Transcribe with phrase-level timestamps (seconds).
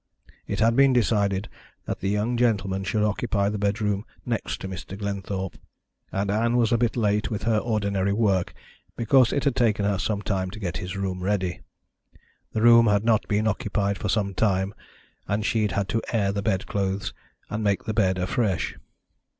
[0.47, 1.47] It had been decided
[1.85, 4.97] that the young gentleman should occupy the bedroom next to Mr.
[4.97, 5.59] Glenthorpe,
[6.11, 8.55] and Ann was a bit late with her ordinary work
[8.97, 11.61] because it had taken her some time to get his room ready.
[12.53, 14.73] The room had not been occupied for some time,
[15.27, 17.13] and she'd had to air the bed clothes
[17.51, 18.75] and make the bed afresh.